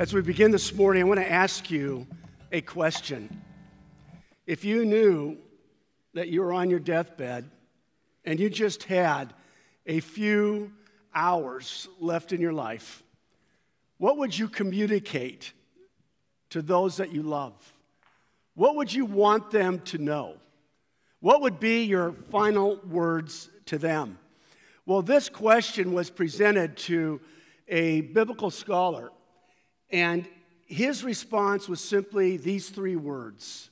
[0.00, 2.06] As we begin this morning, I want to ask you
[2.50, 3.42] a question.
[4.46, 5.36] If you knew
[6.14, 7.50] that you were on your deathbed
[8.24, 9.34] and you just had
[9.84, 10.72] a few
[11.14, 13.02] hours left in your life,
[13.98, 15.52] what would you communicate
[16.48, 17.52] to those that you love?
[18.54, 20.36] What would you want them to know?
[21.20, 24.18] What would be your final words to them?
[24.86, 27.20] Well, this question was presented to
[27.68, 29.10] a biblical scholar
[29.90, 30.26] and
[30.66, 33.70] his response was simply these three words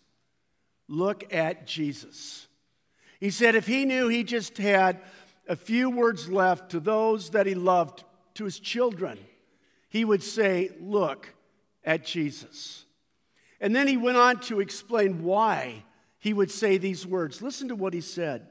[0.88, 2.46] Look at Jesus.
[3.20, 5.00] He said if he knew he just had
[5.46, 8.04] a few words left to those that he loved,
[8.34, 9.18] to his children,
[9.90, 11.34] he would say, Look
[11.84, 12.84] at Jesus.
[13.60, 15.84] And then he went on to explain why
[16.18, 17.42] he would say these words.
[17.42, 18.46] Listen to what he said.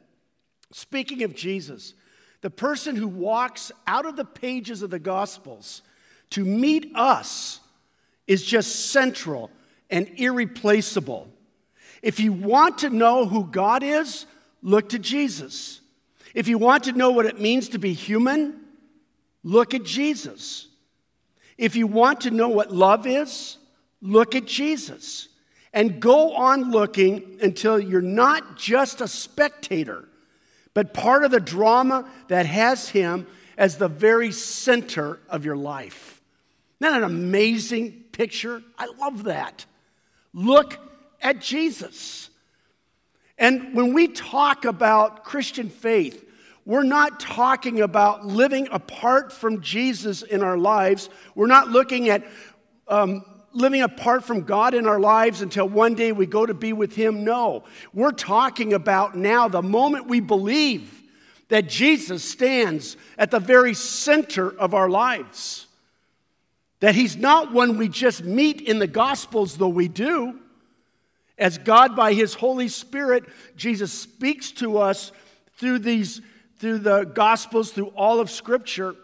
[0.71, 1.93] Speaking of Jesus,
[2.41, 5.81] the person who walks out of the pages of the Gospels
[6.31, 7.59] to meet us
[8.27, 9.49] is just central
[9.89, 11.29] and irreplaceable.
[12.01, 14.25] If you want to know who God is,
[14.61, 15.81] look to Jesus.
[16.33, 18.59] If you want to know what it means to be human,
[19.43, 20.67] look at Jesus.
[21.57, 23.57] If you want to know what love is,
[24.01, 25.29] look at Jesus.
[25.73, 30.07] And go on looking until you're not just a spectator,
[30.73, 36.16] but part of the drama that has Him as the very center of your life.
[36.79, 38.61] Isn't that an amazing picture?
[38.77, 39.65] I love that.
[40.33, 40.77] Look
[41.21, 42.29] at Jesus.
[43.37, 46.23] And when we talk about Christian faith,
[46.65, 51.09] we're not talking about living apart from Jesus in our lives.
[51.33, 52.25] We're not looking at
[52.87, 56.73] um, living apart from God in our lives until one day we go to be
[56.73, 57.23] with Him.
[57.23, 57.63] No.
[57.93, 61.03] We're talking about now the moment we believe
[61.49, 65.66] that Jesus stands at the very center of our lives.
[66.79, 70.39] That he's not one we just meet in the Gospels, though we do.
[71.37, 75.11] As God, by his Holy Spirit, Jesus speaks to us
[75.57, 76.21] through these,
[76.59, 78.95] through the Gospels, through all of Scripture.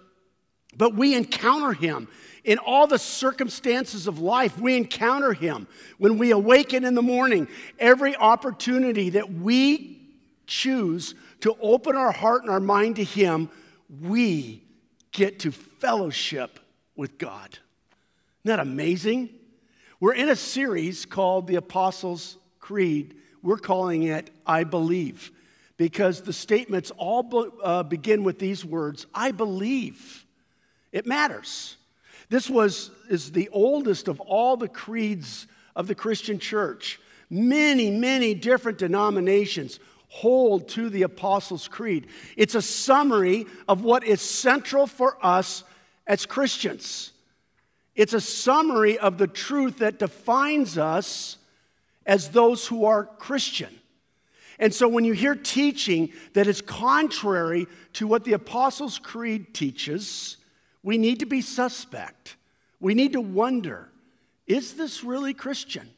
[0.75, 2.07] But we encounter him
[2.44, 4.59] in all the circumstances of life.
[4.59, 5.67] We encounter him
[5.97, 7.47] when we awaken in the morning.
[7.79, 10.01] Every opportunity that we
[10.45, 13.50] choose to open our heart and our mind to him,
[14.01, 14.63] we
[15.12, 16.59] get to fellowship
[16.95, 17.59] with God.
[18.44, 19.30] Isn't that amazing?
[20.02, 23.16] We're in a series called the Apostles' Creed.
[23.42, 25.31] We're calling it I Believe
[25.78, 30.26] because the statements all be, uh, begin with these words I believe.
[30.92, 31.78] It matters.
[32.28, 37.00] This was, is the oldest of all the creeds of the Christian church.
[37.30, 39.80] Many, many different denominations
[40.10, 42.08] hold to the Apostles' Creed.
[42.36, 45.64] It's a summary of what is central for us
[46.06, 47.12] as Christians.
[47.96, 51.38] It's a summary of the truth that defines us
[52.06, 53.80] as those who are Christian.
[54.59, 60.38] And so when you hear teaching that is contrary to what the Apostles' Creed teaches,
[60.84, 62.36] we need to be suspect.
[62.80, 63.90] We need to wonder
[64.46, 65.90] is this really Christian?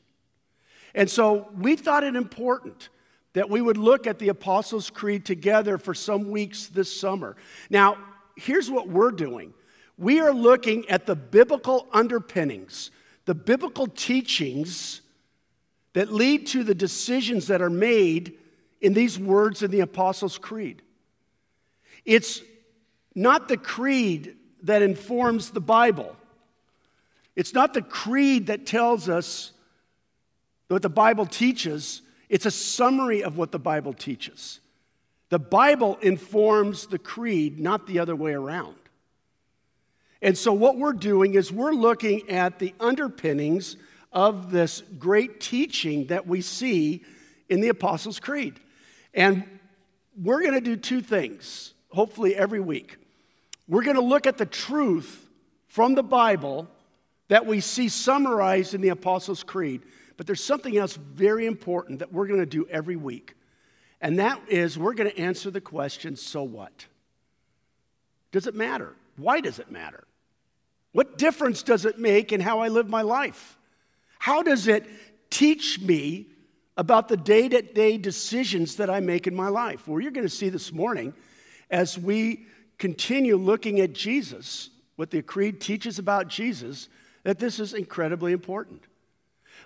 [0.93, 2.89] And so we thought it important
[3.33, 7.35] that we would look at the Apostles' Creed together for some weeks this summer.
[7.69, 7.97] Now,
[8.35, 9.53] here's what we're doing
[9.97, 12.91] we are looking at the biblical underpinnings,
[13.25, 15.01] the biblical teachings
[15.93, 18.37] that lead to the decisions that are made
[18.81, 20.81] in these words in the Apostles' Creed.
[22.03, 22.41] It's
[23.15, 26.15] not the creed that informs the Bible.
[27.35, 29.51] It's not the creed that tells us
[30.67, 32.01] what the Bible teaches.
[32.29, 34.59] It's a summary of what the Bible teaches.
[35.29, 38.75] The Bible informs the creed, not the other way around.
[40.25, 43.77] And so, what we're doing is we're looking at the underpinnings
[44.11, 47.03] of this great teaching that we see
[47.47, 48.59] in the Apostles' Creed.
[49.13, 49.43] And
[50.19, 52.97] we're going to do two things, hopefully, every week.
[53.67, 55.29] We're going to look at the truth
[55.67, 56.67] from the Bible
[57.27, 59.83] that we see summarized in the Apostles' Creed.
[60.17, 63.35] But there's something else very important that we're going to do every week.
[64.01, 66.87] And that is we're going to answer the question so what?
[68.31, 68.95] Does it matter?
[69.17, 70.03] Why does it matter?
[70.95, 73.57] What difference does it make in how I live my life?
[74.17, 74.85] How does it
[75.29, 76.27] teach me
[76.77, 79.89] about the day to day decisions that I make in my life?
[79.89, 81.13] Well, you're going to see this morning
[81.69, 82.45] as we
[82.77, 86.87] continue looking at Jesus, what the Creed teaches about Jesus,
[87.23, 88.81] that this is incredibly important.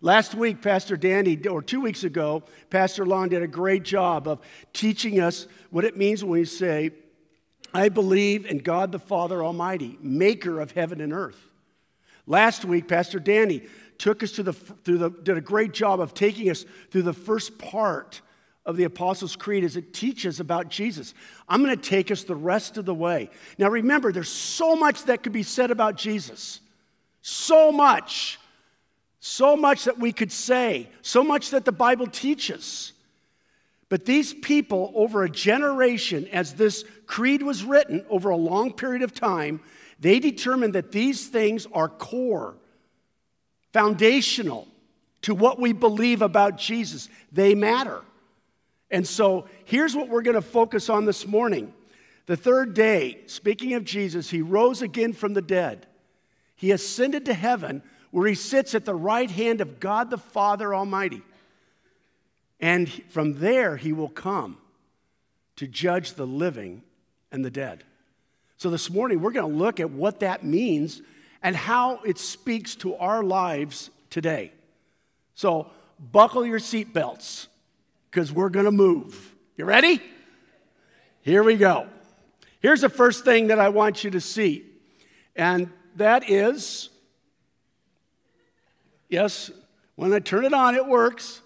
[0.02, 2.42] Last week, Pastor Danny, or two weeks ago,
[2.72, 4.40] Pastor Long did a great job of
[4.74, 6.90] teaching us what it means when we say,
[7.74, 11.40] I believe in God the Father Almighty, maker of heaven and earth.
[12.26, 13.64] Last week, Pastor Danny
[13.98, 17.14] took us to the, through the, did a great job of taking us through the
[17.14, 18.22] first part
[18.66, 21.14] of the Apostles' Creed as it teaches about Jesus.
[21.48, 23.30] I'm going to take us the rest of the way.
[23.58, 26.60] Now, remember, there's so much that could be said about Jesus.
[27.22, 28.40] So much.
[29.20, 30.88] So much that we could say.
[31.02, 32.94] So much that the Bible teaches.
[33.90, 39.02] But these people, over a generation, as this creed was written over a long period
[39.02, 39.62] of time,
[40.00, 42.56] they determined that these things are core,
[43.74, 44.68] foundational
[45.24, 47.10] to what we believe about Jesus.
[47.32, 48.02] They matter.
[48.92, 51.74] And so here's what we're going to focus on this morning.
[52.28, 55.88] The third day, speaking of Jesus, he rose again from the dead.
[56.56, 57.82] He ascended to heaven
[58.12, 61.22] where he sits at the right hand of God the Father Almighty.
[62.60, 64.58] And from there, he will come
[65.56, 66.84] to judge the living
[67.32, 67.84] and the dead.
[68.58, 71.02] So this morning, we're going to look at what that means
[71.42, 74.52] and how it speaks to our lives today.
[75.36, 75.72] So
[76.12, 77.48] buckle your seatbelts
[78.10, 79.34] because we're going to move.
[79.56, 80.02] You ready?
[81.22, 81.88] Here we go.
[82.60, 84.66] Here's the first thing that I want you to see,
[85.36, 86.90] and that is
[89.10, 89.52] yes,
[89.96, 91.42] when I turn it on, it works.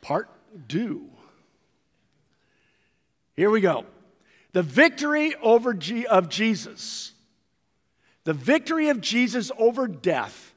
[0.00, 0.28] Part
[0.68, 1.08] do.
[3.36, 3.84] Here we go.
[4.52, 7.12] The victory over G- of Jesus,
[8.24, 10.54] the victory of Jesus over death,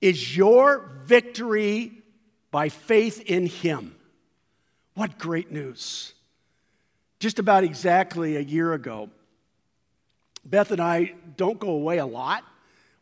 [0.00, 1.92] is your victory
[2.50, 3.94] by faith in Him.
[4.94, 6.12] What great news!
[7.18, 9.08] Just about exactly a year ago,
[10.44, 12.44] Beth and I don't go away a lot.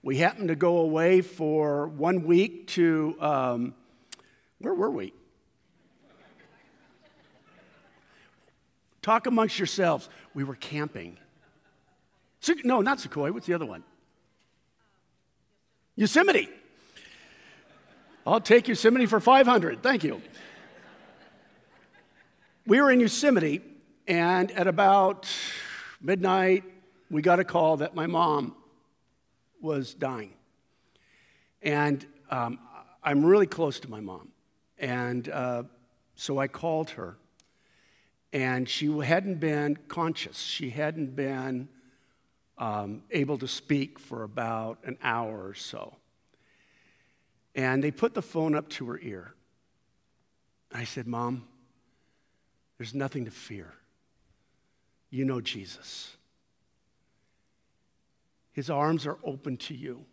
[0.02, 3.74] We happened to go away for one week to, um,
[4.58, 5.12] where were we?
[9.02, 10.08] Talk amongst yourselves.
[10.34, 11.18] We were camping.
[12.64, 13.32] No, not Sequoia.
[13.32, 13.82] What's the other one?
[15.96, 16.48] Yosemite.
[18.26, 19.82] I'll take Yosemite for 500.
[19.82, 20.20] Thank you.
[22.66, 23.62] We were in Yosemite,
[24.06, 25.26] and at about
[26.00, 26.64] midnight,
[27.10, 28.54] we got a call that my mom
[29.60, 30.32] was dying.
[31.62, 32.58] And um,
[33.02, 34.28] I'm really close to my mom.
[34.78, 35.64] And uh,
[36.14, 37.16] so I called her
[38.32, 40.38] and she hadn't been conscious.
[40.38, 41.68] She hadn't been
[42.58, 45.96] um, able to speak for about an hour or so.
[47.54, 49.34] And they put the phone up to her ear.
[50.72, 51.48] I said, Mom,
[52.78, 53.74] there's nothing to fear.
[55.10, 56.16] You know Jesus.
[58.52, 60.04] His arms are open to you.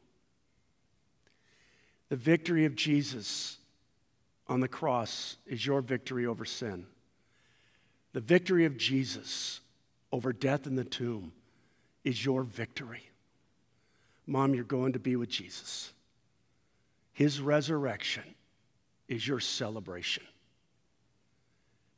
[2.09, 3.57] The victory of Jesus
[4.47, 6.87] on the cross is your victory over sin.
[8.17, 9.61] The victory of Jesus
[10.11, 11.33] over death in the tomb
[12.03, 13.11] is your victory.
[14.25, 15.93] Mom, you're going to be with Jesus.
[17.13, 18.23] His resurrection
[19.07, 20.23] is your celebration.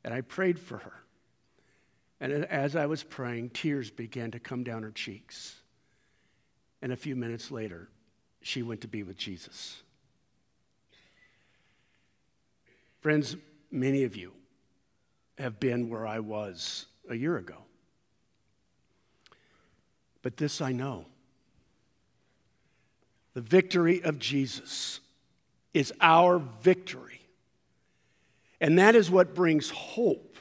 [0.04, 0.92] And I prayed for her.
[2.20, 5.56] And as I was praying, tears began to come down her cheeks.
[6.82, 7.88] And a few minutes later,
[8.42, 9.82] she went to be with Jesus.
[13.00, 13.36] Friends,
[13.70, 14.34] many of you
[15.40, 17.56] have been where I was a year ago.
[20.22, 21.06] But this I know
[23.32, 25.00] the victory of Jesus
[25.72, 27.20] is our victory.
[28.60, 30.36] And that is what brings hope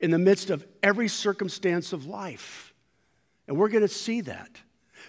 [0.00, 2.72] in the midst of every circumstance of life.
[3.46, 4.50] And we're going to see that.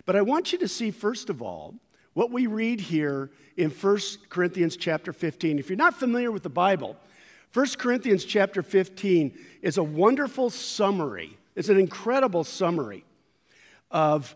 [0.06, 1.76] But I want you to see, first of all,
[2.14, 5.60] what we read here in 1 Corinthians chapter 15.
[5.60, 6.98] If you're not familiar with the Bible,
[7.56, 11.38] 1 Corinthians chapter 15 is a wonderful summary.
[11.56, 13.06] It's an incredible summary
[13.90, 14.36] of,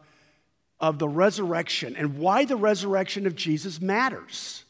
[0.80, 4.64] of the resurrection and why the resurrection of Jesus matters.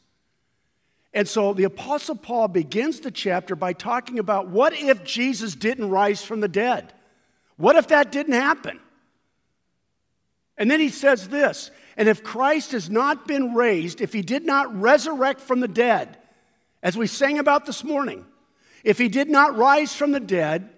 [1.13, 5.91] And so the Apostle Paul begins the chapter by talking about what if Jesus didn't
[5.91, 6.91] rise from the dead?
[7.57, 8.79] What if that didn't happen?
[10.57, 14.43] And then he says this And if Christ has not been raised, if he did
[14.43, 16.17] not resurrect from the dead,
[16.81, 18.25] as we sang about this morning,
[18.83, 20.69] if he did not rise from the dead,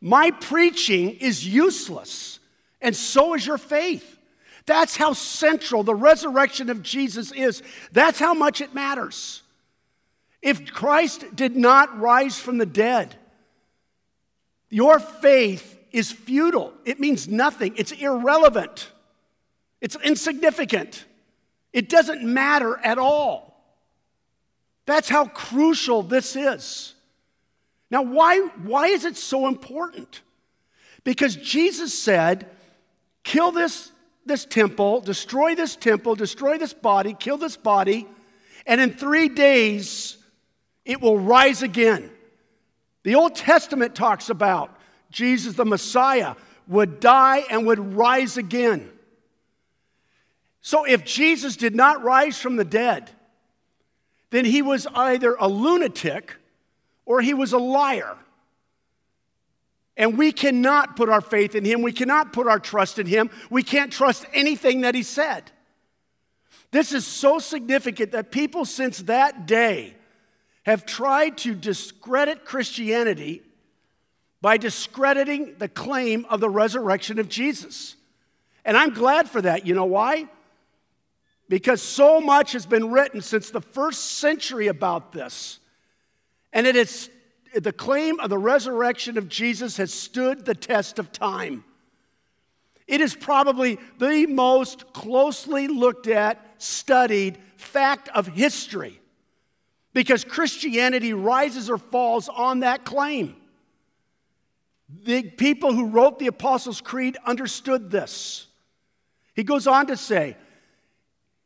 [0.00, 2.38] my preaching is useless,
[2.80, 4.18] and so is your faith.
[4.66, 7.62] That's how central the resurrection of Jesus is.
[7.92, 9.42] That's how much it matters.
[10.42, 13.14] If Christ did not rise from the dead,
[14.70, 16.72] your faith is futile.
[16.84, 17.74] It means nothing.
[17.76, 18.90] It's irrelevant.
[19.80, 21.04] It's insignificant.
[21.72, 23.50] It doesn't matter at all.
[24.86, 26.94] That's how crucial this is.
[27.90, 30.22] Now, why, why is it so important?
[31.02, 32.48] Because Jesus said,
[33.24, 33.92] kill this
[34.26, 38.06] this temple, destroy this temple, destroy this body, kill this body,
[38.66, 40.18] and in three days
[40.84, 42.10] it will rise again.
[43.02, 44.78] The Old Testament talks about
[45.10, 46.36] Jesus, the Messiah,
[46.68, 48.90] would die and would rise again.
[50.60, 53.10] So if Jesus did not rise from the dead,
[54.30, 56.36] then he was either a lunatic
[57.10, 58.16] or he was a liar.
[59.96, 61.82] And we cannot put our faith in him.
[61.82, 63.30] We cannot put our trust in him.
[63.50, 65.50] We can't trust anything that he said.
[66.70, 69.96] This is so significant that people since that day
[70.62, 73.42] have tried to discredit Christianity
[74.40, 77.96] by discrediting the claim of the resurrection of Jesus.
[78.64, 79.66] And I'm glad for that.
[79.66, 80.28] You know why?
[81.48, 85.59] Because so much has been written since the first century about this.
[86.52, 87.10] And it is
[87.54, 91.64] the claim of the resurrection of Jesus has stood the test of time.
[92.86, 99.00] It is probably the most closely looked at, studied fact of history
[99.92, 103.36] because Christianity rises or falls on that claim.
[105.04, 108.46] The people who wrote the Apostles' Creed understood this.
[109.34, 110.36] He goes on to say,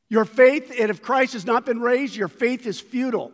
[0.09, 3.33] Your faith, and if Christ has not been raised, your faith is futile,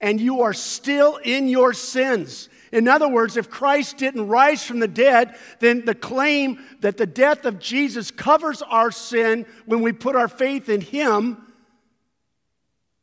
[0.00, 2.48] and you are still in your sins.
[2.72, 7.06] In other words, if Christ didn't rise from the dead, then the claim that the
[7.06, 11.42] death of Jesus covers our sin when we put our faith in Him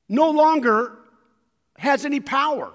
[0.10, 0.98] no longer
[1.78, 2.72] has any power,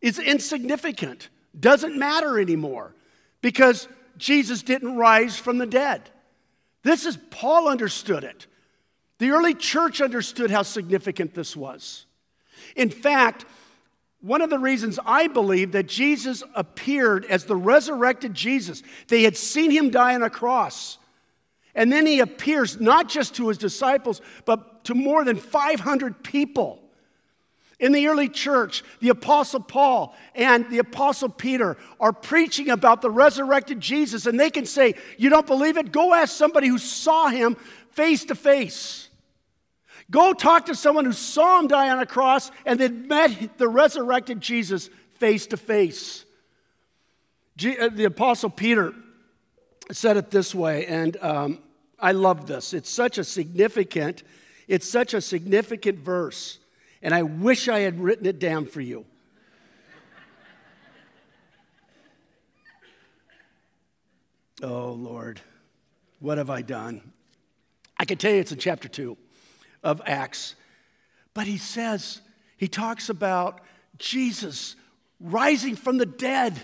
[0.00, 1.28] is insignificant,
[1.58, 2.94] doesn't matter anymore
[3.40, 3.88] because
[4.18, 6.10] Jesus didn't rise from the dead.
[6.82, 8.46] This is, Paul understood it.
[9.18, 12.06] The early church understood how significant this was.
[12.78, 13.44] In fact,
[14.20, 19.36] one of the reasons I believe that Jesus appeared as the resurrected Jesus, they had
[19.36, 20.98] seen him die on a cross.
[21.74, 26.80] And then he appears not just to his disciples, but to more than 500 people.
[27.80, 33.10] In the early church, the Apostle Paul and the Apostle Peter are preaching about the
[33.10, 35.92] resurrected Jesus, and they can say, You don't believe it?
[35.92, 37.56] Go ask somebody who saw him
[37.92, 39.07] face to face.
[40.10, 43.68] Go talk to someone who saw him die on a cross and then met the
[43.68, 46.24] resurrected Jesus face to face.
[47.56, 48.94] The Apostle Peter
[49.90, 51.58] said it this way, and um,
[51.98, 52.72] I love this.
[52.72, 54.22] It's such a significant,
[54.66, 56.58] it's such a significant verse
[57.02, 59.04] and I wish I had written it down for you.
[64.62, 65.40] oh, Lord,
[66.18, 67.12] what have I done?
[67.96, 69.16] I can tell you it's in chapter 2
[69.82, 70.54] of Acts.
[71.34, 72.20] But he says,
[72.56, 73.60] he talks about
[73.98, 74.76] Jesus
[75.20, 76.60] rising from the dead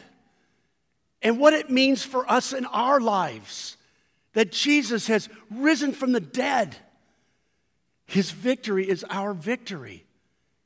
[1.23, 3.77] and what it means for us in our lives
[4.35, 6.77] that Jesus has risen from the dead.
[8.07, 10.05] His victory is our victory.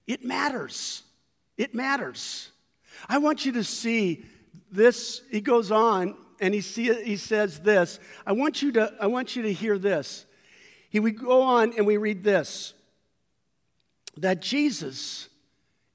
[0.06, 1.02] It matters.
[1.56, 2.50] It matters.
[3.08, 4.24] I want you to see
[4.72, 5.22] this.
[5.30, 8.00] He goes on and he, see, he says this.
[8.26, 10.24] I want, you to, I want you to hear this.
[10.88, 12.74] He, would go on and we read this
[14.16, 15.28] that Jesus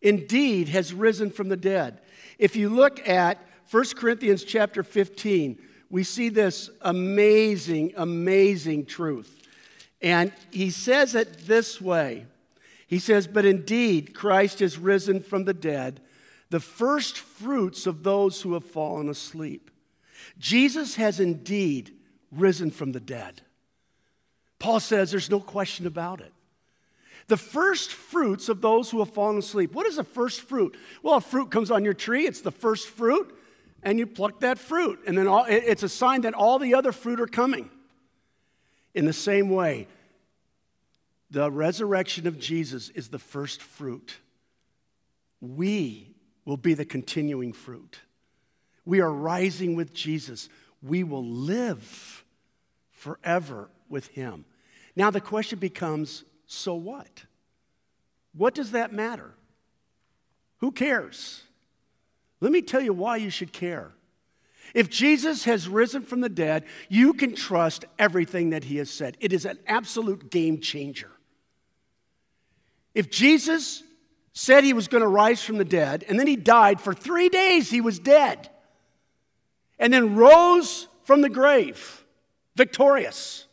[0.02, 2.00] indeed has risen from the dead.
[2.40, 3.38] If you look at
[3.70, 5.60] 1 Corinthians chapter 15,
[5.90, 9.42] we see this amazing, amazing truth.
[10.02, 12.26] And he says it this way
[12.94, 16.00] he says, But indeed, Christ has risen from the dead,
[16.52, 19.72] the first fruits of those who have fallen asleep.
[20.38, 21.96] Jesus has indeed
[22.32, 23.42] risen from the dead.
[24.64, 26.32] Paul says there's no question about it.
[27.28, 29.74] The first fruits of those who have fallen asleep.
[29.74, 30.78] What is a first fruit?
[31.02, 33.38] Well, a fruit comes on your tree, it's the first fruit,
[33.84, 35.02] and you pluck that fruit.
[35.06, 37.70] And then all, it's a sign that all the other fruit are coming.
[38.94, 39.86] In the same way,
[41.30, 44.16] the resurrection of Jesus is the first fruit.
[45.42, 46.16] We
[46.46, 48.00] will be the continuing fruit.
[48.86, 50.48] We are rising with Jesus.
[50.82, 52.24] We will live
[52.92, 54.46] forever with him.
[54.96, 57.24] Now the question becomes so what?
[58.36, 59.34] What does that matter?
[60.60, 61.44] Who cares?
[62.42, 63.92] Let me tell you why you should care.
[64.74, 69.18] If Jesus has risen from the dead, you can trust everything that he has said.
[69.20, 71.12] It is an absolute game changer.
[72.96, 73.84] If Jesus
[74.34, 77.30] said he was going to rise from the dead, and then he died, for three
[77.30, 78.50] days he was dead,
[79.78, 82.04] and then rose from the grave,
[82.56, 83.46] victorious.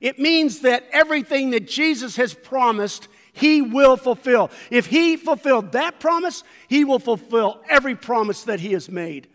[0.00, 4.50] It means that everything that Jesus has promised, he will fulfill.
[4.70, 9.28] If he fulfilled that promise, he will fulfill every promise that he has made.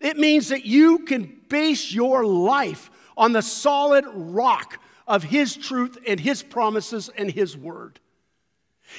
[0.00, 5.98] It means that you can base your life on the solid rock of His truth
[6.06, 8.00] and His promises and His word.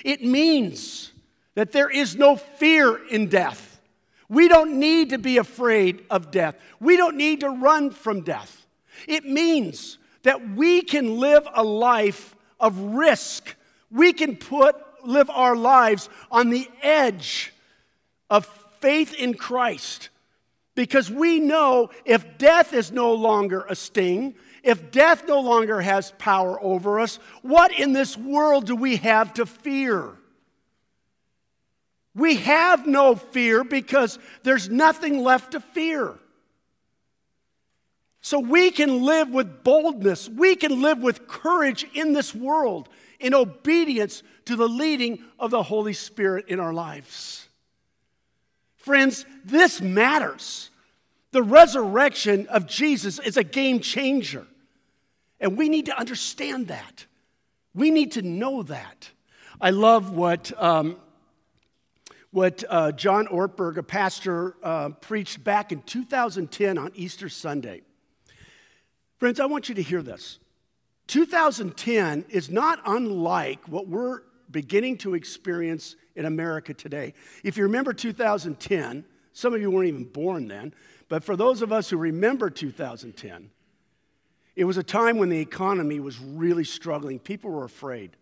[0.03, 1.11] It means
[1.55, 3.79] that there is no fear in death.
[4.27, 6.55] We don't need to be afraid of death.
[6.79, 8.65] We don't need to run from death.
[9.07, 13.55] It means that we can live a life of risk.
[13.89, 17.53] We can put live our lives on the edge
[18.29, 18.45] of
[18.79, 20.09] faith in Christ
[20.73, 26.11] because we know if death is no longer a sting, if death no longer has
[26.17, 30.11] power over us, what in this world do we have to fear?
[32.15, 36.15] We have no fear because there's nothing left to fear.
[38.25, 42.89] So we can live with boldness, we can live with courage in this world
[43.19, 47.47] in obedience to the leading of the Holy Spirit in our lives.
[48.77, 50.71] Friends, this matters.
[51.33, 54.47] The resurrection of Jesus is a game changer.
[55.39, 57.05] And we need to understand that.
[57.75, 59.11] We need to know that.
[59.61, 60.97] I love what, um,
[62.31, 67.83] what uh, John Ortberg, a pastor, uh, preached back in 2010 on Easter Sunday.
[69.17, 70.39] Friends, I want you to hear this.
[71.07, 77.13] 2010 is not unlike what we're beginning to experience in America today.
[77.43, 80.73] If you remember 2010, some of you weren't even born then,
[81.07, 83.51] but for those of us who remember 2010,
[84.55, 87.19] it was a time when the economy was really struggling.
[87.19, 88.15] People were afraid.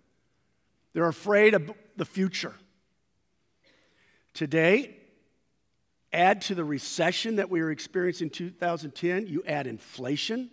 [0.94, 2.56] They're afraid of the future.
[4.34, 4.98] Today,
[6.12, 10.50] add to the recession that we were experiencing in 2010, you add inflation.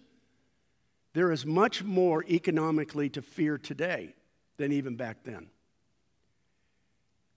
[1.12, 4.14] There is much more economically to fear today
[4.56, 5.48] than even back then.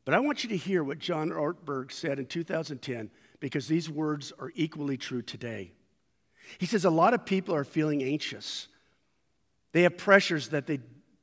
[0.06, 4.34] But I want you to hear what John Ortberg said in 2010 because these words
[4.40, 5.72] are equally true today.
[6.58, 8.68] He says a lot of people are feeling anxious.
[9.72, 10.80] They have pressures that they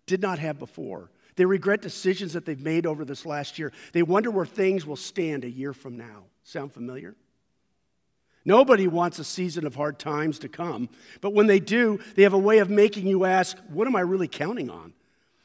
[0.07, 1.11] did not have before.
[1.37, 3.73] They regret decisions that they've made over this last year.
[3.93, 6.25] They wonder where things will stand a year from now.
[6.43, 7.15] Sound familiar?
[8.45, 10.89] Nobody wants a season of hard times to come,
[11.21, 14.01] but when they do, they have a way of making you ask, What am I
[14.01, 14.95] really counting on?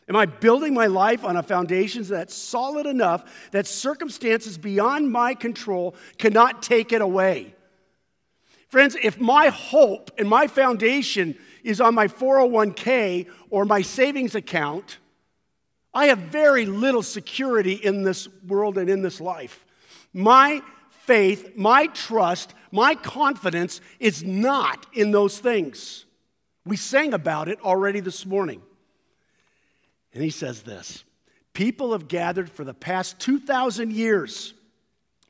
[0.08, 5.34] Am I building my life on a foundation that's solid enough that circumstances beyond my
[5.34, 7.56] control cannot take it away?
[8.68, 15.00] Friends, if my hope and my foundation is on my 401k or my savings account,
[15.94, 19.66] I have very little security in this world and in this life.
[20.14, 20.62] My
[21.06, 26.06] faith, my trust, my confidence is not in those things.
[26.66, 28.62] We sang about it already this morning.
[30.14, 31.04] And he says this
[31.54, 34.54] People have gathered for the past 2,000 years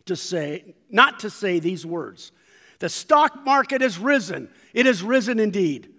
[0.06, 2.32] to say, not to say these words
[2.80, 4.50] the stock market has risen.
[4.74, 5.94] It has risen indeed.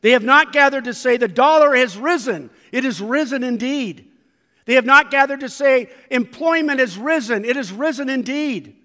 [0.00, 2.50] They have not gathered to say the dollar has risen.
[2.72, 4.10] It has risen indeed.
[4.64, 7.44] They have not gathered to say employment has risen.
[7.44, 8.79] It has risen indeed.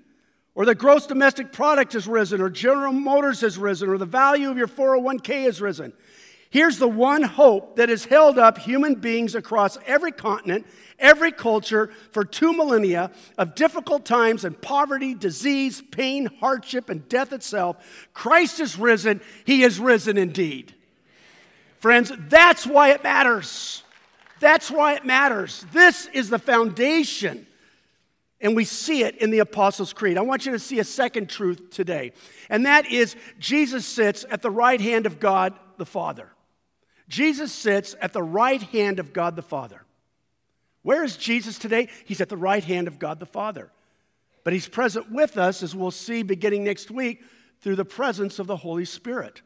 [0.56, 4.50] Or the gross domestic product has risen, or General Motors has risen, or the value
[4.50, 5.92] of your 401k has risen.
[6.50, 10.66] Here's the one hope that has held up human beings across every continent,
[10.98, 17.34] every culture for two millennia of difficult times and poverty, disease, pain, hardship, and death
[17.34, 18.08] itself.
[18.14, 19.20] Christ is risen.
[19.44, 20.74] He is risen indeed.
[21.80, 23.84] Friends, that's why it matters.
[24.40, 25.66] That's why it matters.
[25.74, 27.48] This is the foundation.
[28.42, 30.18] And we see it in the Apostles' Creed.
[30.18, 32.12] I want you to see a second truth today,
[32.50, 36.30] and that is Jesus sits at the right hand of God the Father.
[37.08, 39.84] Jesus sits at the right hand of God the Father.
[40.82, 41.90] Where is Jesus today?
[42.04, 43.72] He's at the right hand of God the Father.
[44.44, 47.24] But he's present with us, as we'll see beginning next week,
[47.62, 49.42] through the presence of the Holy Spirit.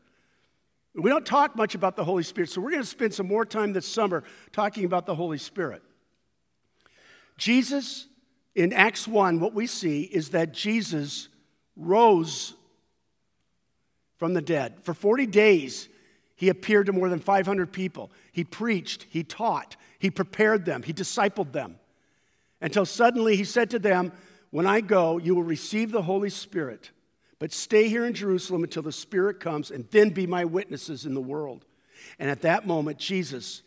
[0.94, 3.46] We don't talk much about the Holy Spirit, so we're going to spend some more
[3.46, 5.82] time this summer talking about the Holy Spirit.
[7.38, 8.08] Jesus,
[8.56, 11.30] in Acts 1, what we see is that Jesus
[11.76, 12.56] rose
[14.18, 14.84] from the dead.
[14.84, 15.88] For 40 days,
[16.36, 18.12] he appeared to more than 500 people.
[18.32, 21.80] He preached, he taught, he prepared them, he discipled them.
[22.62, 24.12] Until suddenly he said to them,
[24.50, 26.92] When I go, you will receive the Holy Spirit,
[27.40, 31.14] but stay here in Jerusalem until the Spirit comes, and then be my witnesses in
[31.14, 31.66] the world.
[32.18, 33.62] And at that moment, Jesus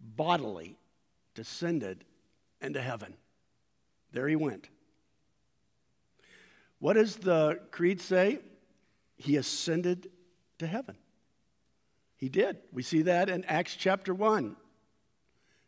[0.00, 0.76] bodily
[1.34, 2.04] descended
[2.60, 3.14] into heaven.
[4.14, 4.68] There he went.
[6.78, 8.38] What does the creed say?
[9.16, 10.08] He ascended
[10.58, 10.96] to heaven.
[12.16, 12.58] He did.
[12.72, 14.56] We see that in Acts chapter 1.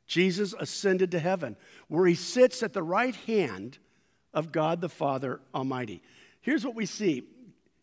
[0.07, 1.57] Jesus ascended to heaven,
[1.89, 3.79] where he sits at the right hand
[4.33, 6.01] of God the Father Almighty.
[6.41, 7.25] Here's what we see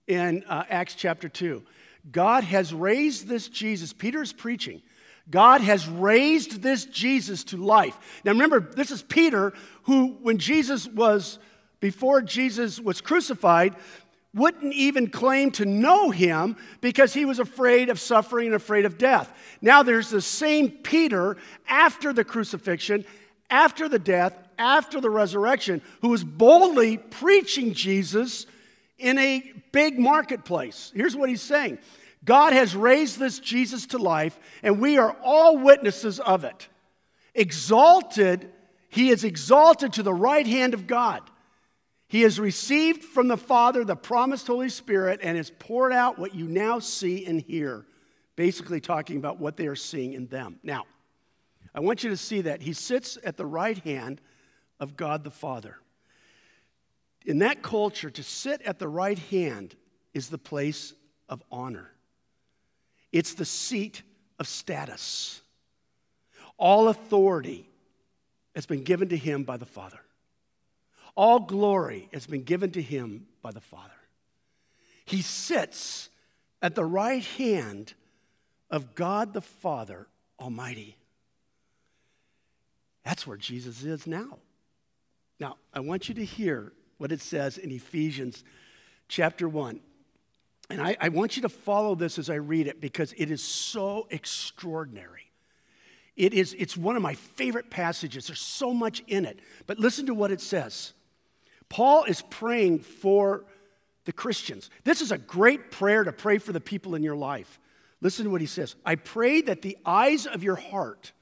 [0.07, 1.61] in uh, Acts chapter 2
[2.09, 3.91] God has raised this Jesus.
[3.91, 4.81] Peter's preaching.
[5.29, 7.97] God has raised this Jesus to life.
[8.23, 11.39] Now remember, this is Peter who, when Jesus was,
[11.79, 13.75] before Jesus was crucified,
[14.33, 18.97] wouldn't even claim to know him because he was afraid of suffering and afraid of
[18.97, 19.31] death.
[19.61, 23.05] Now there's the same Peter after the crucifixion,
[23.49, 28.47] after the death, after the resurrection, who was boldly preaching Jesus
[28.97, 30.91] in a big marketplace.
[30.95, 31.77] Here's what he's saying
[32.25, 36.67] God has raised this Jesus to life, and we are all witnesses of it.
[37.35, 38.49] Exalted,
[38.89, 41.21] he is exalted to the right hand of God.
[42.07, 46.35] He has received from the Father the promised Holy Spirit and has poured out what
[46.35, 47.85] you now see and hear.
[48.35, 50.59] Basically, talking about what they are seeing in them.
[50.63, 50.85] Now,
[51.75, 52.61] I want you to see that.
[52.61, 54.21] He sits at the right hand
[54.79, 55.77] of God the Father.
[57.25, 59.75] In that culture, to sit at the right hand
[60.13, 60.93] is the place
[61.29, 61.92] of honor,
[63.13, 64.01] it's the seat
[64.39, 65.41] of status.
[66.57, 67.69] All authority
[68.55, 69.99] has been given to him by the Father.
[71.15, 73.91] All glory has been given to him by the Father.
[75.05, 76.09] He sits
[76.61, 77.93] at the right hand
[78.71, 80.07] of God the Father
[80.39, 80.97] Almighty.
[83.03, 84.39] That's where Jesus is now.
[85.39, 88.43] Now, I want you to hear what it says in Ephesians
[89.07, 89.79] chapter 1.
[90.69, 93.43] And I, I, want you to follow this as I read it because it is
[93.43, 95.31] so extraordinary.
[96.15, 98.27] It is, it's one of my favorite passages.
[98.27, 99.39] There's so much in it.
[99.67, 100.93] But listen to what it says.
[101.69, 103.45] Paul is praying for
[104.05, 104.69] the Christians.
[104.83, 107.59] This is a great prayer to pray for the people in your life.
[108.01, 111.13] Listen to what he says I pray that the eyes of your heart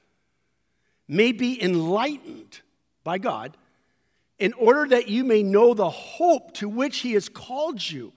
[1.08, 2.60] may be enlightened
[3.04, 3.56] by God
[4.38, 8.12] in order that you may know the hope to which he has called you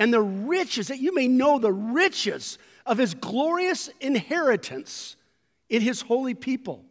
[0.00, 5.14] and the riches, that you may know the riches of his glorious inheritance
[5.68, 6.82] in his holy people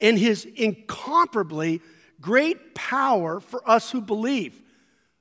[0.00, 1.82] and his incomparably
[2.22, 4.58] great power for us who believe.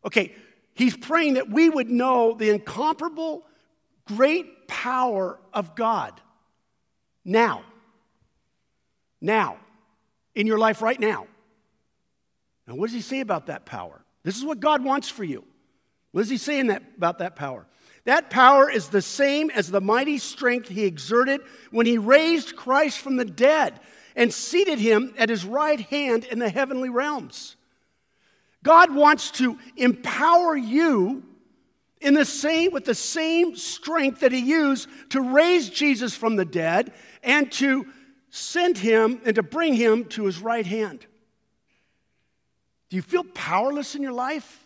[0.05, 0.33] Okay,
[0.75, 3.43] he's praying that we would know the incomparable
[4.07, 6.13] great power of God
[7.25, 7.63] now.
[9.19, 9.57] Now,
[10.35, 11.27] in your life right now.
[12.65, 14.05] Now, what does he say about that power?
[14.23, 15.43] This is what God wants for you.
[16.13, 17.65] What is he saying that, about that power?
[18.05, 22.99] That power is the same as the mighty strength he exerted when he raised Christ
[22.99, 23.79] from the dead
[24.15, 27.55] and seated him at his right hand in the heavenly realms.
[28.61, 31.23] God wants to empower you
[31.99, 36.45] in the same with the same strength that he used to raise Jesus from the
[36.45, 37.87] dead and to
[38.29, 41.07] send him and to bring him to his right hand.
[42.89, 44.62] Do you feel powerless in your life?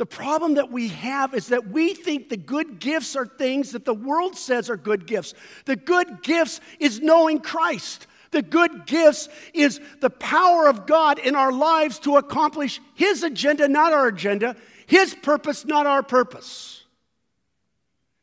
[0.00, 3.84] The problem that we have is that we think the good gifts are things that
[3.84, 5.34] the world says are good gifts.
[5.66, 8.06] The good gifts is knowing Christ.
[8.30, 13.68] The good gifts is the power of God in our lives to accomplish His agenda,
[13.68, 16.82] not our agenda, His purpose, not our purpose.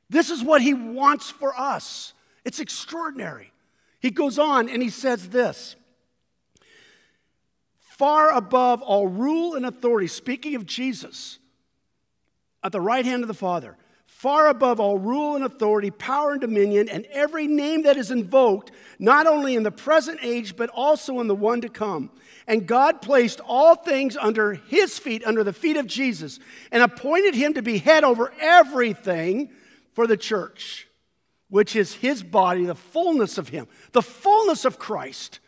[0.09, 2.13] This is what He wants for us.
[2.43, 3.51] It's extraordinary.
[3.99, 5.75] He goes on and he says this
[7.77, 11.37] far above all rule and authority, speaking of Jesus,
[12.67, 16.41] at the right hand of the Father, far above all rule and authority, power and
[16.41, 21.21] dominion, and every name that is invoked, not only in the present age, but also
[21.21, 22.11] in the one to come.
[22.45, 27.35] And God placed all things under his feet, under the feet of Jesus, and appointed
[27.35, 29.49] him to be head over everything
[29.93, 30.89] for the church,
[31.49, 35.39] which is his body, the fullness of him, the fullness of Christ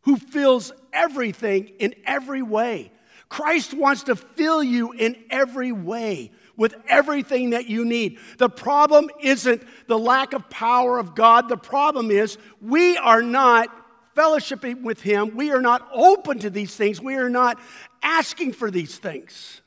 [0.00, 2.90] who fills everything in every way.
[3.28, 8.18] Christ wants to fill you in every way with everything that you need.
[8.36, 11.48] The problem isn't the lack of power of God.
[11.48, 13.74] The problem is we are not
[14.14, 15.34] fellowshipping with Him.
[15.34, 17.00] We are not open to these things.
[17.00, 17.58] We are not
[18.02, 19.62] asking for these things.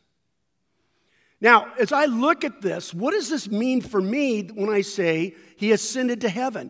[1.41, 5.33] Now, as I look at this, what does this mean for me when I say
[5.57, 6.69] He ascended to heaven?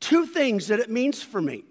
[0.00, 1.64] Two things that it means for me.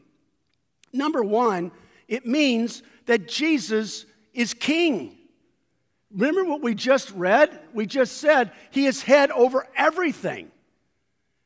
[0.93, 1.71] Number one,
[2.07, 5.18] it means that Jesus is king.
[6.11, 7.57] Remember what we just read?
[7.73, 10.51] We just said he is head over everything.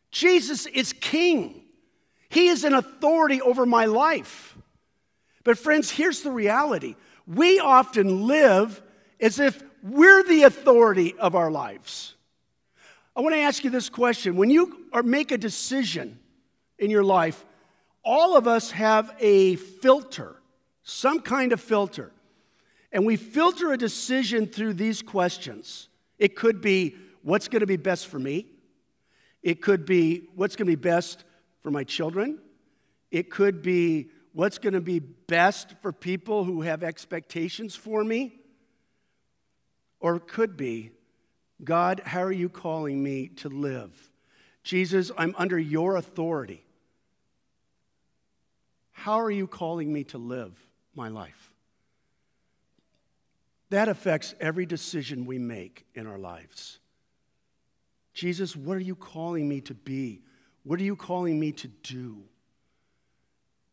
[0.09, 1.63] Jesus is king.
[2.29, 4.57] He is an authority over my life.
[5.43, 6.95] But, friends, here's the reality
[7.27, 8.81] we often live
[9.19, 12.15] as if we're the authority of our lives.
[13.15, 14.37] I want to ask you this question.
[14.37, 16.19] When you make a decision
[16.79, 17.43] in your life,
[18.03, 20.35] all of us have a filter,
[20.83, 22.12] some kind of filter.
[22.93, 25.89] And we filter a decision through these questions.
[26.19, 28.45] It could be what's going to be best for me.
[29.41, 31.25] It could be what's going to be best
[31.63, 32.39] for my children.
[33.09, 38.35] It could be what's going to be best for people who have expectations for me.
[39.99, 40.91] Or it could be,
[41.63, 44.11] God, how are you calling me to live?
[44.63, 46.63] Jesus, I'm under your authority.
[48.91, 50.53] How are you calling me to live
[50.95, 51.52] my life?
[53.73, 56.77] That affects every decision we make in our lives.
[58.13, 60.21] Jesus, what are you calling me to be?
[60.61, 62.21] What are you calling me to do?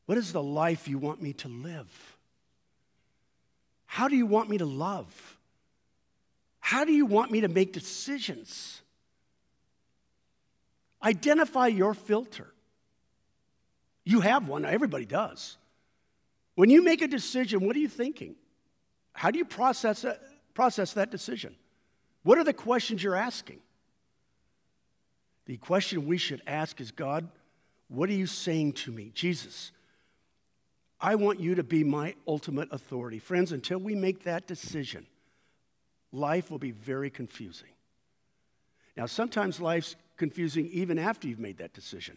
[0.07, 2.17] What is the life you want me to live?
[3.85, 5.37] How do you want me to love?
[6.61, 8.81] How do you want me to make decisions?
[11.03, 12.55] Identify your filter.
[14.07, 15.59] You have one, everybody does.
[16.55, 18.37] When you make a decision, what are you thinking?
[19.21, 20.19] How do you process that,
[20.55, 21.55] process that decision?
[22.23, 23.59] What are the questions you're asking?
[25.45, 27.29] The question we should ask is God,
[27.89, 29.13] what are you saying to me?
[29.13, 29.73] Jesus,
[30.99, 33.19] I want you to be my ultimate authority.
[33.19, 35.07] Friends, until we make that decision,
[36.13, 37.75] life will be very confusing.
[38.97, 42.17] Now, sometimes life's confusing even after you've made that decision.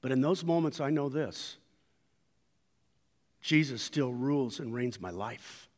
[0.00, 1.56] But in those moments, I know this
[3.40, 5.68] Jesus still rules and reigns my life.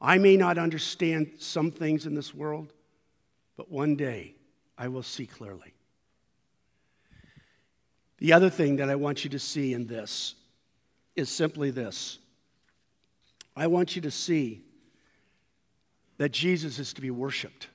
[0.00, 2.72] I may not understand some things in this world,
[3.56, 4.34] but one day
[4.76, 5.72] I will see clearly.
[8.18, 10.34] The other thing that I want you to see in this
[11.14, 12.18] is simply this
[13.54, 14.62] I want you to see
[16.18, 17.68] that Jesus is to be worshiped.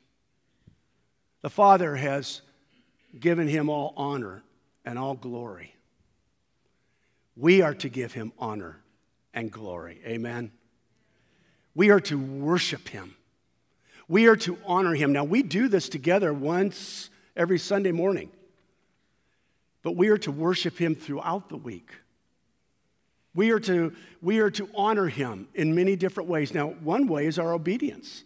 [1.41, 2.41] The Father has
[3.19, 4.43] given him all honor
[4.85, 5.75] and all glory.
[7.35, 8.77] We are to give him honor
[9.33, 10.01] and glory.
[10.05, 10.51] Amen.
[11.75, 13.15] We are to worship him.
[14.07, 15.13] We are to honor him.
[15.13, 18.29] Now, we do this together once every Sunday morning,
[19.83, 21.91] but we are to worship him throughout the week.
[23.33, 26.53] We are, to, we are to honor him in many different ways.
[26.53, 28.25] Now, one way is our obedience.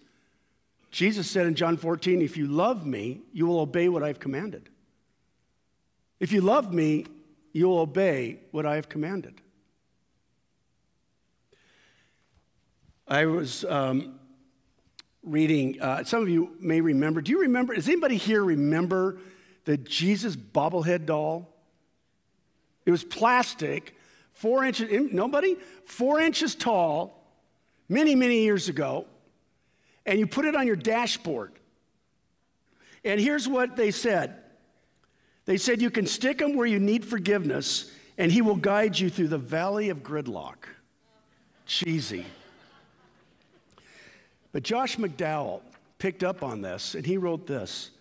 [0.89, 4.69] Jesus said in John 14, If you love me, you will obey what I've commanded.
[6.19, 7.05] If you love me,
[7.53, 9.41] you will obey what I have commanded.
[13.07, 14.19] I was um,
[15.23, 17.21] reading, uh, some of you may remember.
[17.21, 17.75] Do you remember?
[17.75, 19.17] Does anybody here remember
[19.65, 21.53] the Jesus bobblehead doll?
[22.85, 23.95] It was plastic,
[24.33, 25.55] four inches, nobody?
[25.85, 27.23] Four inches tall,
[27.89, 29.05] many, many years ago.
[30.05, 31.51] And you put it on your dashboard.
[33.03, 34.35] And here's what they said
[35.45, 39.11] they said, You can stick him where you need forgiveness, and he will guide you
[39.11, 40.65] through the valley of gridlock.
[41.67, 42.25] Cheesy.
[44.55, 45.59] But Josh McDowell
[45.97, 47.91] picked up on this, and he wrote this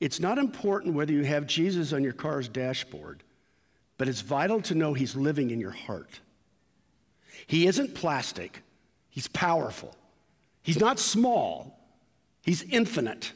[0.00, 3.22] It's not important whether you have Jesus on your car's dashboard,
[3.96, 6.18] but it's vital to know he's living in your heart.
[7.46, 8.62] He isn't plastic,
[9.10, 9.94] he's powerful.
[10.64, 11.78] He's not small,
[12.42, 13.32] he's infinite.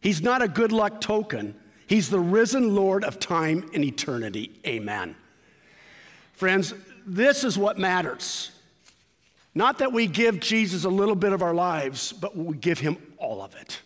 [0.00, 1.54] He's not a good luck token,
[1.86, 4.58] He's the risen Lord of time and eternity.
[4.66, 5.14] Amen.
[6.32, 6.74] Friends,
[7.06, 8.51] this is what matters.
[9.54, 12.96] Not that we give Jesus a little bit of our lives, but we give him
[13.18, 13.80] all of it.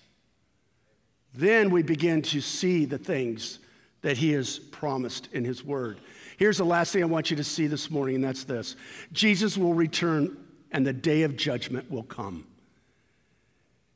[1.34, 3.58] Then we begin to see the things
[4.02, 6.00] that he has promised in his word.
[6.36, 8.76] Here's the last thing I want you to see this morning, and that's this
[9.12, 10.36] Jesus will return,
[10.70, 12.46] and the day of judgment will come.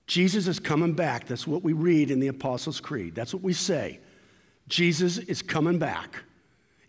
[0.07, 1.29] Jesus is coming back.
[1.29, 3.15] That's what we read in the Apostles' Creed.
[3.15, 4.01] That's what we say.
[4.67, 6.25] Jesus is coming back.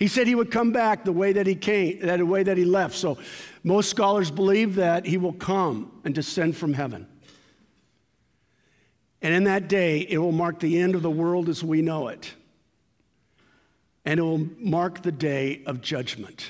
[0.02, 2.58] He said he would come back the way that he came, that the way that
[2.58, 2.96] he left.
[2.96, 3.20] So
[3.64, 7.06] most scholars believe that he will come and descend from heaven.
[9.22, 12.08] And in that day, it will mark the end of the world as we know
[12.08, 12.34] it.
[14.04, 16.50] And it will mark the day of judgment.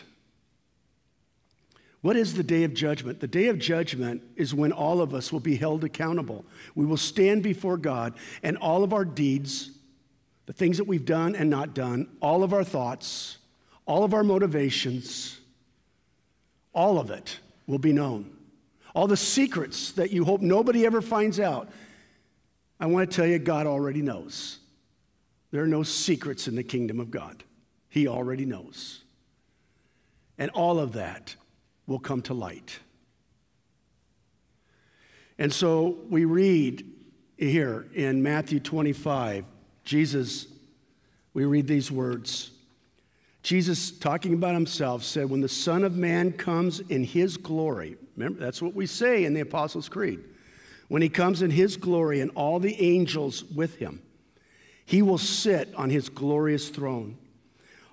[1.99, 3.19] What is the day of judgment?
[3.19, 6.45] The day of judgment is when all of us will be held accountable.
[6.73, 9.71] We will stand before God, and all of our deeds,
[10.45, 13.39] the things that we've done and not done, all of our thoughts,
[13.91, 15.37] all of our motivations,
[16.71, 18.31] all of it will be known.
[18.95, 21.67] All the secrets that you hope nobody ever finds out,
[22.79, 24.59] I want to tell you, God already knows.
[25.51, 27.43] There are no secrets in the kingdom of God,
[27.89, 29.03] He already knows.
[30.37, 31.35] And all of that
[31.85, 32.79] will come to light.
[35.37, 36.89] And so we read
[37.35, 39.43] here in Matthew 25,
[39.83, 40.47] Jesus,
[41.33, 42.51] we read these words.
[43.43, 48.39] Jesus, talking about himself, said, When the Son of Man comes in his glory, remember,
[48.39, 50.19] that's what we say in the Apostles' Creed.
[50.91, 54.01] when he comes in his glory and all the angels with him.
[54.85, 57.17] He will sit on his glorious throne.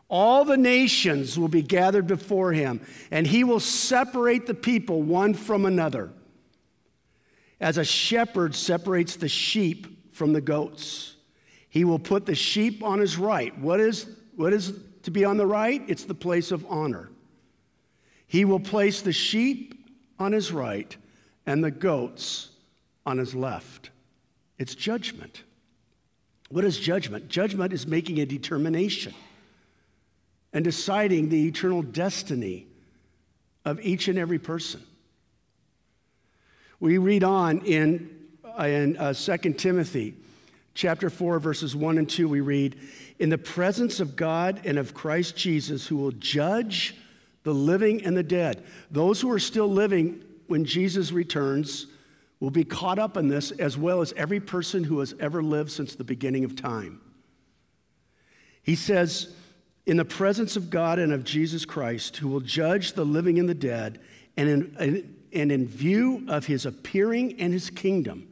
[0.08, 2.80] All the nations will be gathered before him,
[3.12, 6.10] and he will separate the people one from another,
[7.60, 11.14] as a shepherd separates the sheep from the goats.
[11.68, 13.56] He will put the sheep on his right.
[13.60, 14.72] What is, what is
[15.08, 15.82] to be on the right?
[15.88, 17.08] It's the place of honor.
[18.26, 20.94] He will place the sheep on his right
[21.46, 22.50] and the goats
[23.06, 23.88] on his left.
[24.58, 25.44] It's judgment.
[26.50, 27.30] What is judgment?
[27.30, 29.14] Judgment is making a determination
[30.52, 32.66] and deciding the eternal destiny
[33.64, 34.82] of each and every person.
[36.80, 38.10] We read on in,
[38.58, 40.16] in uh, 2 Timothy
[40.74, 42.28] chapter 4, verses 1 and 2.
[42.28, 42.76] We read,
[43.18, 46.94] In the presence of God and of Christ Jesus, who will judge
[47.42, 48.64] the living and the dead.
[48.90, 51.86] Those who are still living when Jesus returns
[52.40, 55.70] will be caught up in this, as well as every person who has ever lived
[55.70, 57.00] since the beginning of time.
[58.62, 59.34] He says,
[59.86, 63.48] in the presence of God and of Jesus Christ, who will judge the living and
[63.48, 64.00] the dead,
[64.36, 68.28] and in, and in view of his appearing and his kingdom,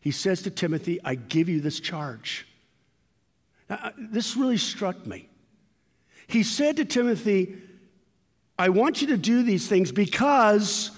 [0.00, 2.46] he says to Timothy, I give you this charge.
[3.74, 5.28] Now, uh, this really struck me.
[6.28, 7.56] He said to Timothy,
[8.58, 10.92] I want you to do these things because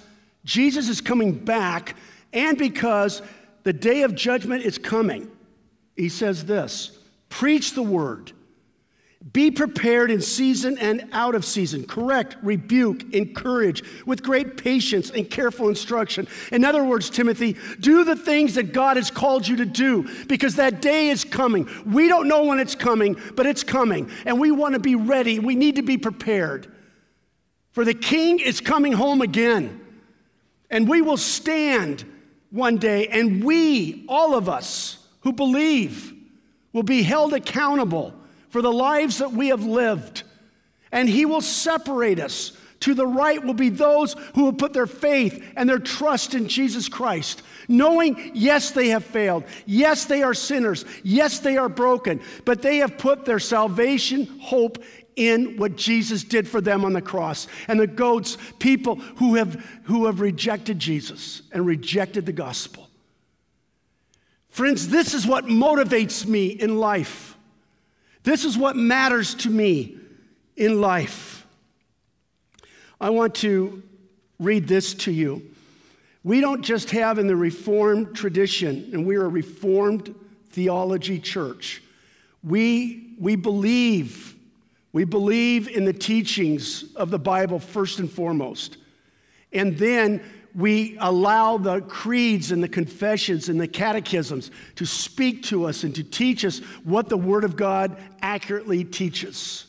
[0.45, 1.97] Jesus is coming back
[2.35, 3.23] and because
[3.63, 5.31] the day of judgment is coming.
[5.97, 6.99] He says this
[7.31, 8.33] preach the word.
[9.33, 11.85] Be prepared in season and out of season.
[11.85, 16.29] Correct, rebuke, encourage with great patience and careful instruction.
[16.53, 20.57] In other words, Timothy, do the things that God has called you to do because
[20.57, 21.69] that day is coming.
[21.85, 24.11] We don't know when it's coming, but it's coming.
[24.27, 25.41] And we want to be ready.
[25.41, 26.71] We need to be prepared.
[27.73, 29.81] For the king is coming home again.
[30.71, 32.05] And we will stand
[32.51, 36.13] one day, and we, all of us who believe,
[36.73, 38.15] will be held accountable
[38.49, 40.23] for the lives that we have lived.
[40.93, 42.53] And He will separate us.
[42.81, 46.47] To the right will be those who will put their faith and their trust in
[46.47, 49.45] Jesus Christ, knowing, yes, they have failed.
[49.65, 50.85] Yes, they are sinners.
[51.03, 52.21] Yes, they are broken.
[52.45, 54.85] But they have put their salvation hope
[55.17, 57.49] in what Jesus did for them on the cross.
[57.67, 59.55] And the goats, people who have,
[59.85, 62.89] who have rejected Jesus and rejected the gospel.
[64.51, 67.36] Friends, this is what motivates me in life.
[68.27, 69.97] This is what matters to me
[70.57, 71.47] in life.
[73.01, 73.85] I want to
[74.41, 75.49] read this to you.
[76.25, 80.13] We don't just have in the Reformed tradition, and we're a Reformed
[80.51, 81.85] theology church.
[82.43, 84.35] We, we believe
[84.93, 88.79] we believe in the teachings of the Bible first and foremost.
[89.53, 90.25] And then
[90.57, 95.95] we allow the creeds and the confessions and the catechisms to speak to us and
[95.95, 99.67] to teach us what the Word of God accurately teaches.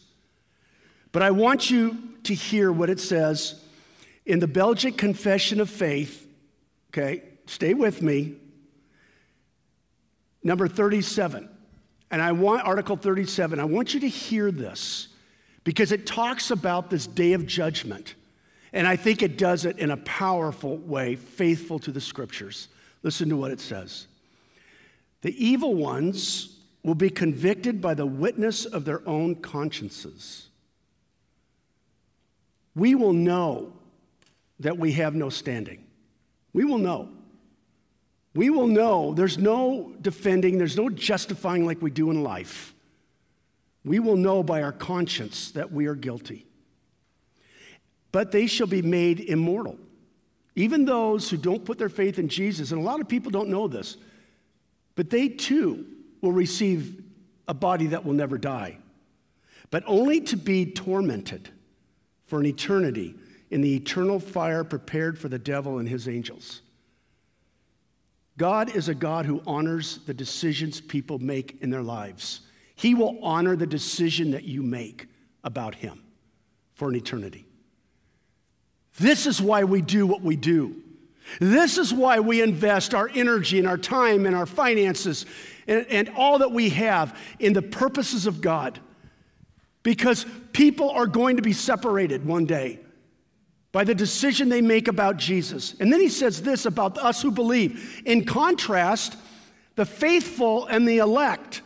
[1.11, 3.61] But I want you to hear what it says
[4.25, 6.25] in the Belgic Confession of Faith.
[6.91, 8.35] Okay, stay with me.
[10.41, 11.49] Number 37.
[12.09, 15.09] And I want Article 37, I want you to hear this
[15.65, 18.15] because it talks about this day of judgment.
[18.77, 22.67] And I think it does it in a powerful way, faithful to the scriptures.
[23.01, 24.07] Listen to what it says
[25.21, 30.47] The evil ones will be convicted by the witness of their own consciences.
[32.75, 33.73] We will know
[34.59, 35.83] that we have no standing.
[36.53, 37.09] We will know.
[38.35, 42.75] We will know there's no defending, there's no justifying like we do in life
[43.87, 46.45] we will know by our conscience that we are guilty.
[48.17, 49.77] But they shall be made immortal.
[50.55, 53.47] Even those who don't put their faith in Jesus, and a lot of people don't
[53.47, 53.95] know this,
[54.95, 55.85] but they too
[56.21, 57.03] will receive
[57.47, 58.79] a body that will never die,
[59.69, 61.49] but only to be tormented
[62.25, 63.13] for an eternity
[63.51, 66.63] in the eternal fire prepared for the devil and his angels.
[68.35, 72.41] God is a God who honors the decisions people make in their lives.
[72.73, 75.05] He will honor the decision that you make
[75.43, 76.01] about Him
[76.73, 77.46] for an eternity.
[78.99, 80.75] This is why we do what we do.
[81.39, 85.25] This is why we invest our energy and our time and our finances
[85.67, 88.79] and, and all that we have in the purposes of God.
[89.83, 92.79] Because people are going to be separated one day
[93.71, 95.75] by the decision they make about Jesus.
[95.79, 98.01] And then he says this about us who believe.
[98.05, 99.17] In contrast,
[99.75, 101.61] the faithful and the elect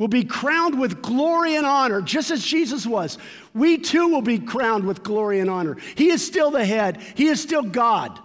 [0.00, 3.18] will be crowned with glory and honor, just as Jesus was.
[3.52, 5.76] We too will be crowned with glory and honor.
[5.94, 8.18] He is still the head, He is still God.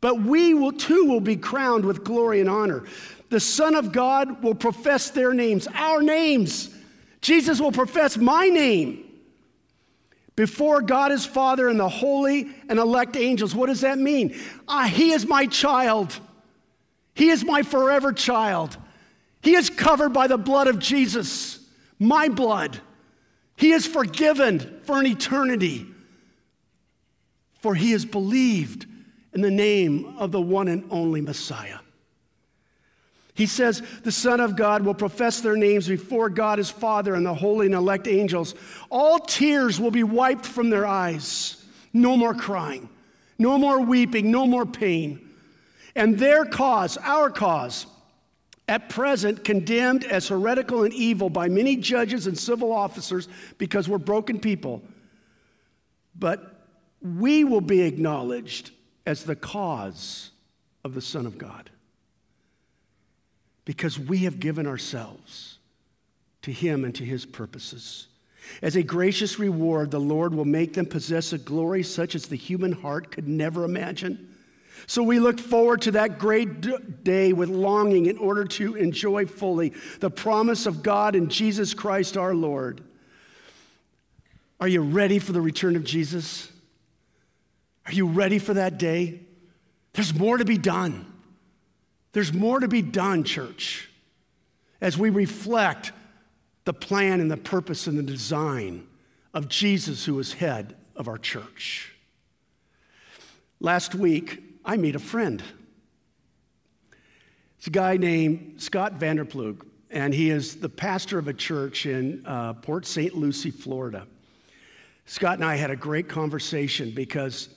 [0.00, 2.82] but we will too will be crowned with glory and honor.
[3.28, 6.74] The Son of God will profess their names, our names.
[7.20, 9.04] Jesus will profess my name
[10.34, 13.54] before God his Father and the holy and elect angels.
[13.54, 14.36] What does that mean?
[14.66, 16.18] Ah, he is my child.
[17.14, 18.76] He is my forever child.
[19.42, 21.60] He is covered by the blood of Jesus,
[21.98, 22.80] my blood.
[23.56, 25.86] He is forgiven for an eternity,
[27.60, 28.86] for he has believed
[29.32, 31.78] in the name of the one and only Messiah.
[33.34, 37.24] He says, The Son of God will profess their names before God his Father and
[37.24, 38.54] the holy and elect angels.
[38.90, 41.64] All tears will be wiped from their eyes.
[41.92, 42.88] No more crying,
[43.38, 45.28] no more weeping, no more pain.
[45.96, 47.86] And their cause, our cause,
[48.70, 53.98] at present condemned as heretical and evil by many judges and civil officers because we're
[53.98, 54.80] broken people.
[56.16, 56.64] But
[57.02, 58.70] we will be acknowledged
[59.04, 60.30] as the cause
[60.84, 61.68] of the Son of God
[63.64, 65.58] because we have given ourselves
[66.42, 68.06] to Him and to His purposes.
[68.62, 72.36] As a gracious reward, the Lord will make them possess a glory such as the
[72.36, 74.29] human heart could never imagine.
[74.86, 79.72] So we look forward to that great day with longing in order to enjoy fully
[80.00, 82.82] the promise of God in Jesus Christ our Lord.
[84.60, 86.50] Are you ready for the return of Jesus?
[87.86, 89.20] Are you ready for that day?
[89.94, 91.06] There's more to be done.
[92.12, 93.88] There's more to be done, church,
[94.80, 95.92] as we reflect
[96.64, 98.86] the plan and the purpose and the design
[99.32, 101.94] of Jesus, who is head of our church.
[103.60, 105.42] Last week, I meet a friend.
[107.58, 112.24] It's a guy named Scott Vanderplug, and he is the pastor of a church in
[112.24, 113.12] uh, Port St.
[113.16, 114.06] Lucie, Florida.
[115.06, 117.48] Scott and I had a great conversation because,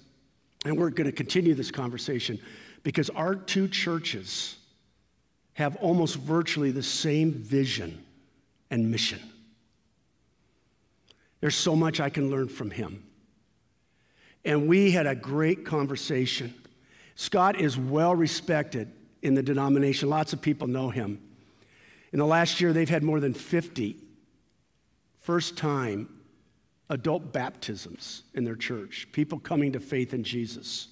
[0.66, 2.40] and we're going to continue this conversation,
[2.82, 4.56] because our two churches
[5.54, 8.04] have almost virtually the same vision
[8.72, 9.20] and mission.
[11.42, 13.04] There's so much I can learn from him.
[14.44, 16.56] And we had a great conversation.
[17.16, 18.92] Scott is well respected
[19.22, 20.10] in the denomination.
[20.10, 21.20] Lots of people know him.
[22.12, 23.98] In the last year, they've had more than 50
[25.20, 26.10] first time
[26.90, 30.90] adult baptisms in their church, people coming to faith in Jesus.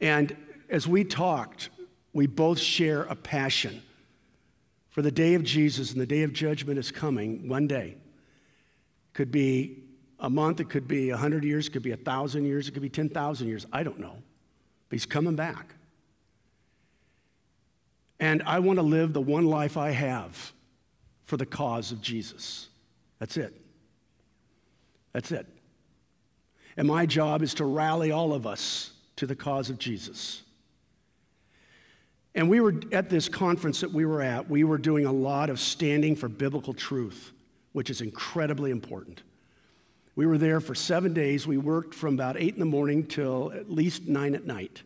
[0.00, 0.36] And
[0.68, 1.70] as we talked,
[2.12, 3.82] we both share a passion
[4.88, 7.96] for the day of Jesus and the day of judgment is coming one day.
[9.12, 9.84] Could be
[10.18, 12.72] a month, it could be a 100 years, it could be a 1,000 years, it
[12.72, 13.66] could be 10,000 years.
[13.72, 14.16] I don't know.
[14.90, 15.74] But he's coming back.
[18.18, 20.52] And I want to live the one life I have
[21.24, 22.68] for the cause of Jesus.
[23.18, 23.54] That's it.
[25.12, 25.46] That's it.
[26.76, 30.42] And my job is to rally all of us to the cause of Jesus.
[32.34, 35.50] And we were at this conference that we were at, we were doing a lot
[35.50, 37.32] of standing for biblical truth,
[37.72, 39.22] which is incredibly important.
[40.20, 41.46] We were there for seven days.
[41.46, 44.82] We worked from about eight in the morning till at least nine at night.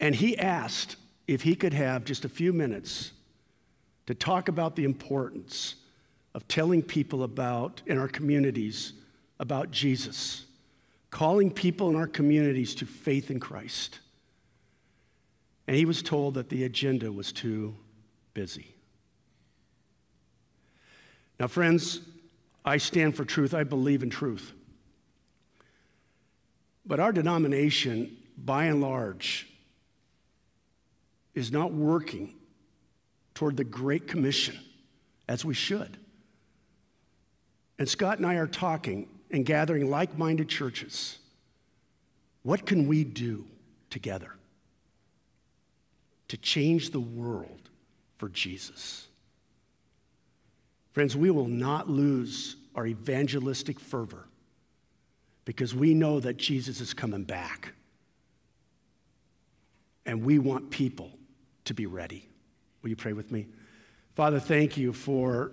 [0.00, 0.96] And he asked
[1.28, 3.12] if he could have just a few minutes
[4.06, 5.74] to talk about the importance
[6.34, 8.94] of telling people about, in our communities,
[9.38, 10.46] about Jesus,
[11.10, 13.98] calling people in our communities to faith in Christ.
[15.66, 17.74] And he was told that the agenda was too
[18.32, 18.74] busy.
[21.38, 22.00] Now, friends,
[22.64, 23.54] I stand for truth.
[23.54, 24.52] I believe in truth.
[26.86, 29.48] But our denomination, by and large,
[31.34, 32.34] is not working
[33.34, 34.58] toward the Great Commission
[35.28, 35.96] as we should.
[37.78, 41.18] And Scott and I are talking and gathering like minded churches.
[42.42, 43.46] What can we do
[43.90, 44.34] together?
[46.28, 47.70] to change the world
[48.18, 49.06] for Jesus.
[50.94, 54.28] Friends, we will not lose our evangelistic fervor
[55.44, 57.72] because we know that Jesus is coming back.
[60.06, 61.10] And we want people
[61.64, 62.28] to be ready.
[62.80, 63.48] Will you pray with me?
[64.14, 65.50] Father, thank you for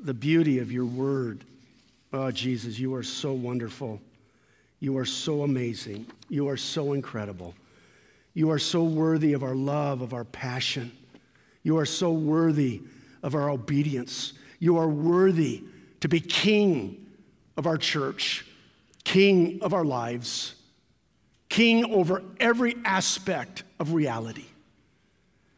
[0.00, 1.44] the beauty of your word.
[2.12, 4.00] Oh, Jesus, you are so wonderful.
[4.80, 6.06] You are so amazing.
[6.28, 7.54] You are so incredible.
[8.32, 10.90] You are so worthy of our love, of our passion.
[11.62, 12.82] You are so worthy
[13.24, 14.34] of our obedience.
[14.60, 15.64] You are worthy
[16.00, 17.06] to be king
[17.56, 18.46] of our church,
[19.02, 20.54] king of our lives,
[21.48, 24.44] king over every aspect of reality.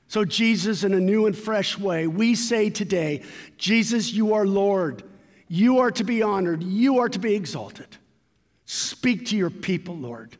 [0.08, 3.22] So, Jesus, in a new and fresh way, we say today,
[3.58, 5.02] Jesus, you are Lord.
[5.48, 6.62] You are to be honored.
[6.62, 7.88] You are to be exalted.
[8.66, 10.36] Speak to your people, Lord.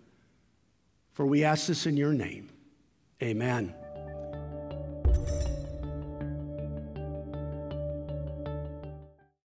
[1.15, 2.49] For we ask this in your name.
[3.21, 3.75] Amen.